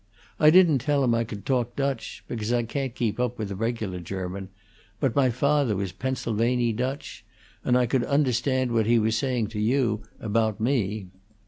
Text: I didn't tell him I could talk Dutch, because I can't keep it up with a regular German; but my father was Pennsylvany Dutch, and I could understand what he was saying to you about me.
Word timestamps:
I 0.39 0.49
didn't 0.49 0.79
tell 0.79 1.03
him 1.03 1.13
I 1.13 1.23
could 1.23 1.45
talk 1.45 1.75
Dutch, 1.75 2.23
because 2.27 2.51
I 2.51 2.63
can't 2.63 2.95
keep 2.95 3.19
it 3.19 3.21
up 3.21 3.37
with 3.37 3.51
a 3.51 3.55
regular 3.55 3.99
German; 3.99 4.49
but 4.99 5.15
my 5.15 5.29
father 5.29 5.75
was 5.75 5.91
Pennsylvany 5.91 6.73
Dutch, 6.75 7.23
and 7.63 7.77
I 7.77 7.85
could 7.85 8.05
understand 8.05 8.71
what 8.71 8.87
he 8.87 8.97
was 8.97 9.15
saying 9.15 9.49
to 9.49 9.59
you 9.59 10.01
about 10.19 10.59
me. 10.59 11.09